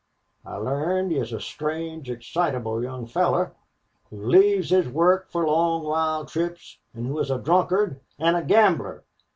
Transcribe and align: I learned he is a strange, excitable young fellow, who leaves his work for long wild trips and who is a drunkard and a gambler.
I 0.43 0.55
learned 0.57 1.11
he 1.11 1.19
is 1.19 1.31
a 1.31 1.39
strange, 1.39 2.09
excitable 2.09 2.81
young 2.81 3.05
fellow, 3.05 3.51
who 4.09 4.25
leaves 4.25 4.71
his 4.71 4.89
work 4.89 5.29
for 5.29 5.45
long 5.45 5.83
wild 5.83 6.27
trips 6.29 6.79
and 6.95 7.05
who 7.05 7.19
is 7.19 7.29
a 7.29 7.37
drunkard 7.37 7.99
and 8.17 8.35
a 8.35 8.41
gambler. 8.41 9.03